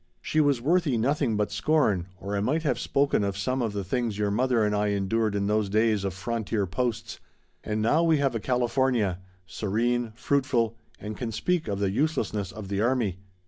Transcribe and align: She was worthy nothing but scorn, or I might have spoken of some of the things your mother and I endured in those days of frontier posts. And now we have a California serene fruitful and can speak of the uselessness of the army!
She 0.19 0.41
was 0.41 0.61
worthy 0.63 0.97
nothing 0.97 1.37
but 1.37 1.51
scorn, 1.51 2.07
or 2.19 2.35
I 2.35 2.39
might 2.39 2.63
have 2.63 2.79
spoken 2.79 3.23
of 3.23 3.37
some 3.37 3.61
of 3.61 3.71
the 3.71 3.83
things 3.83 4.17
your 4.17 4.31
mother 4.31 4.63
and 4.63 4.73
I 4.75 4.87
endured 4.87 5.35
in 5.35 5.45
those 5.45 5.69
days 5.69 6.03
of 6.03 6.15
frontier 6.15 6.65
posts. 6.65 7.19
And 7.63 7.83
now 7.83 8.01
we 8.01 8.17
have 8.17 8.33
a 8.33 8.39
California 8.39 9.19
serene 9.45 10.11
fruitful 10.15 10.75
and 10.99 11.15
can 11.15 11.31
speak 11.31 11.67
of 11.67 11.77
the 11.77 11.91
uselessness 11.91 12.51
of 12.51 12.67
the 12.67 12.81
army! 12.81 13.19